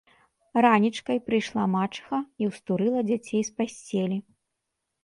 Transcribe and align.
Ранічкай 0.65 1.17
прыйшла 1.27 1.63
мачыха 1.75 2.23
і 2.45 2.51
ўстурыла 2.51 2.99
дзяцей 3.13 3.41
з 3.53 3.59
пасцелі 3.61 4.17